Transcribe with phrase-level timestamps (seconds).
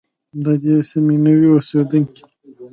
[0.43, 2.35] د دې سیمې نوي اوسېدونکي دي.